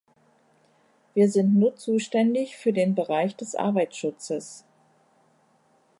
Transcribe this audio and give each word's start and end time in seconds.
Wir 1.13 1.29
sind 1.29 1.53
nur 1.53 1.75
zuständig 1.75 2.57
für 2.57 2.73
den 2.73 2.95
Bereich 2.95 3.35
des 3.35 3.53
Arbeitsschutzes. 3.53 4.65